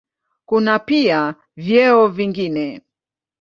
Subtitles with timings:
[0.45, 2.81] Kuna pia vyeo vingine.